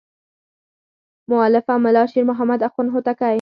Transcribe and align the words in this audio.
مؤلفه 1.29 1.75
ملا 1.83 2.03
شیر 2.11 2.23
محمد 2.29 2.59
اخوند 2.67 2.89
هوتکی. 2.93 3.29